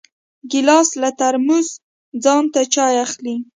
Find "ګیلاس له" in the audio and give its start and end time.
0.51-1.09